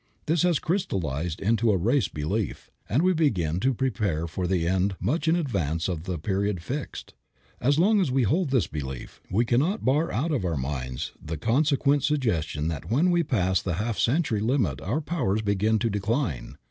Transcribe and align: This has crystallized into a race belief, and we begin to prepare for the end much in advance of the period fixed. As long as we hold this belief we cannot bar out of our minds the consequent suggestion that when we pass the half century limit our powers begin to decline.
This 0.25 0.41
has 0.41 0.57
crystallized 0.57 1.39
into 1.39 1.69
a 1.71 1.77
race 1.77 2.07
belief, 2.07 2.71
and 2.89 3.03
we 3.03 3.13
begin 3.13 3.59
to 3.59 3.71
prepare 3.71 4.25
for 4.25 4.47
the 4.47 4.67
end 4.67 4.95
much 4.99 5.27
in 5.27 5.35
advance 5.35 5.87
of 5.87 6.05
the 6.05 6.17
period 6.17 6.59
fixed. 6.63 7.13
As 7.59 7.77
long 7.77 8.01
as 8.01 8.09
we 8.09 8.23
hold 8.23 8.49
this 8.49 8.65
belief 8.65 9.21
we 9.29 9.45
cannot 9.45 9.85
bar 9.85 10.11
out 10.11 10.31
of 10.31 10.43
our 10.43 10.57
minds 10.57 11.11
the 11.23 11.37
consequent 11.37 12.01
suggestion 12.03 12.67
that 12.67 12.89
when 12.89 13.11
we 13.11 13.21
pass 13.21 13.61
the 13.61 13.73
half 13.75 13.99
century 13.99 14.39
limit 14.39 14.81
our 14.81 15.01
powers 15.01 15.43
begin 15.43 15.77
to 15.77 15.89
decline. 15.91 16.57